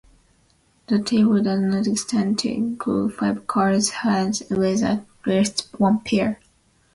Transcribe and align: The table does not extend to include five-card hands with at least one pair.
The 0.87 0.97
table 0.97 1.43
does 1.43 1.61
not 1.61 1.85
extend 1.85 2.39
to 2.39 2.51
include 2.51 3.13
five-card 3.13 3.87
hands 4.01 4.41
with 4.49 4.81
at 4.81 5.05
least 5.27 5.67
one 5.77 5.99
pair. 5.99 6.39